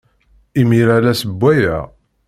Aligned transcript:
Imir-a, 0.61 0.97
la 1.05 1.13
ssewwayeɣ. 1.15 1.85